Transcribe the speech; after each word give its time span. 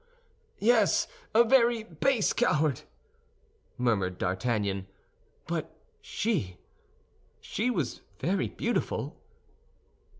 "Yes, 0.57 1.07
a 1.35 1.45
base 1.45 2.33
coward," 2.33 2.81
murmured 3.77 4.17
D'Artagnan; 4.17 4.87
"but 5.45 5.77
she—she 6.01 7.69
was 7.69 8.01
very 8.19 8.47
beautiful." 8.47 9.19